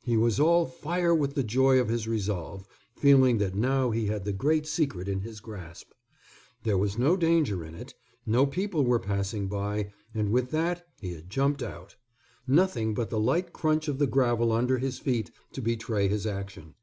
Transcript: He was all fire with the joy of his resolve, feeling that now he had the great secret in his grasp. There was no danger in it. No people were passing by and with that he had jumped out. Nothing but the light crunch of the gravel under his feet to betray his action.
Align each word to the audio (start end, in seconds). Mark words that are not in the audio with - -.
He 0.00 0.16
was 0.16 0.40
all 0.40 0.64
fire 0.64 1.14
with 1.14 1.34
the 1.34 1.42
joy 1.44 1.78
of 1.78 1.90
his 1.90 2.08
resolve, 2.08 2.66
feeling 2.96 3.36
that 3.36 3.54
now 3.54 3.90
he 3.90 4.06
had 4.06 4.24
the 4.24 4.32
great 4.32 4.66
secret 4.66 5.06
in 5.06 5.20
his 5.20 5.38
grasp. 5.38 5.90
There 6.62 6.78
was 6.78 6.96
no 6.96 7.14
danger 7.14 7.62
in 7.62 7.74
it. 7.74 7.92
No 8.24 8.46
people 8.46 8.84
were 8.86 8.98
passing 8.98 9.48
by 9.48 9.92
and 10.14 10.30
with 10.30 10.50
that 10.50 10.86
he 11.02 11.12
had 11.12 11.28
jumped 11.28 11.62
out. 11.62 11.94
Nothing 12.46 12.94
but 12.94 13.10
the 13.10 13.20
light 13.20 13.52
crunch 13.52 13.86
of 13.86 13.98
the 13.98 14.06
gravel 14.06 14.50
under 14.50 14.78
his 14.78 14.98
feet 14.98 15.30
to 15.52 15.60
betray 15.60 16.08
his 16.08 16.26
action. 16.26 16.74